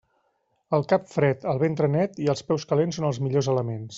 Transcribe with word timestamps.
El 0.77 0.85
cap 0.93 1.03
fred, 1.11 1.45
el 1.51 1.61
ventre 1.65 1.91
net 1.97 2.19
i 2.25 2.31
els 2.35 2.43
peus 2.49 2.67
calents 2.73 3.01
són 3.01 3.09
els 3.13 3.23
millors 3.27 3.55
elements. 3.57 3.89